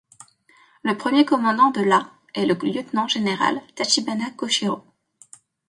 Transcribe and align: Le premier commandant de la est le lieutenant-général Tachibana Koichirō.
Le 0.81 0.97
premier 0.97 1.25
commandant 1.25 1.69
de 1.69 1.81
la 1.81 2.09
est 2.33 2.47
le 2.47 2.55
lieutenant-général 2.55 3.61
Tachibana 3.75 4.31
Koichirō. 4.31 4.81